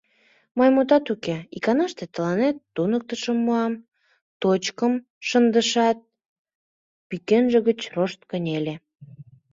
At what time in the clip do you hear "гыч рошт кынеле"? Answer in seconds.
7.67-8.75